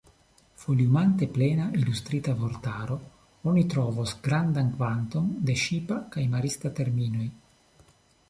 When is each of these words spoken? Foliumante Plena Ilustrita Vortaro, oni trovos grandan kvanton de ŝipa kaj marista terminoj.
Foliumante 0.61 1.27
Plena 1.27 1.65
Ilustrita 1.79 2.33
Vortaro, 2.39 2.95
oni 3.51 3.65
trovos 3.73 4.15
grandan 4.29 4.73
kvanton 4.79 5.27
de 5.51 5.57
ŝipa 5.65 5.99
kaj 6.17 6.27
marista 6.37 6.73
terminoj. 6.81 7.29